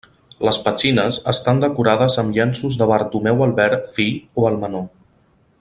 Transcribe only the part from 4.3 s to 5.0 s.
o el menor.